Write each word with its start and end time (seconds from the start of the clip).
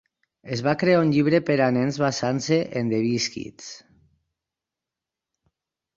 Es 0.53 0.61
va 0.67 0.71
crear 0.83 1.01
un 1.01 1.11
llibre 1.15 1.41
per 1.49 1.57
a 1.65 1.67
nens 1.75 1.99
basant-se 2.05 2.59
en 2.81 2.91
"The 2.95 3.05
Biskitts". 3.07 3.71